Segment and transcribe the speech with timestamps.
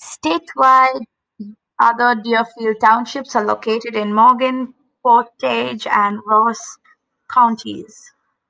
[0.00, 1.04] Statewide,
[1.78, 4.72] other Deerfield Townships are located in Morgan,
[5.02, 6.78] Portage, and Ross
[7.28, 8.14] Counties.